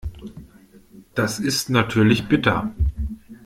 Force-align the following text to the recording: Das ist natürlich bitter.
Das 1.13 1.37
ist 1.37 1.69
natürlich 1.69 2.27
bitter. 2.27 2.73